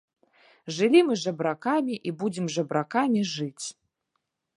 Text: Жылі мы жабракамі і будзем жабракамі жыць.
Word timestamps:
Жылі 0.77 1.01
мы 1.09 1.17
жабракамі 1.25 1.95
і 2.11 2.13
будзем 2.21 2.45
жабракамі 2.55 3.21
жыць. 3.35 3.65